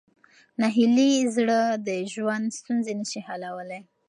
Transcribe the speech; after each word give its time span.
ناهیلي 0.61 1.11
زړه 1.35 1.59
د 1.87 1.89
ژوند 2.13 2.45
ستونزې 2.59 2.93
نه 2.99 3.05
شي 3.11 3.19
حل 3.27 3.41
کولی. 3.51 3.79